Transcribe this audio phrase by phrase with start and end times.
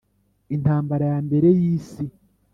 [0.55, 2.03] Intamba ya mbere y Isi